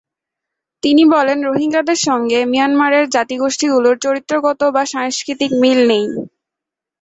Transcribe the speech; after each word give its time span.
তিনি 0.83 1.03
বলেন, 1.13 1.37
রোহিঙ্গাদের 1.43 1.99
সঙ্গে 2.07 2.39
মিয়ানমারের 2.45 3.05
জাতিগোষ্ঠীগুলোর 3.15 3.95
চরিত্রগত 3.97 4.61
বা 4.75 4.83
সাংস্কৃতিক 4.93 5.51
মিল 5.61 5.79
নেই। 5.87 6.05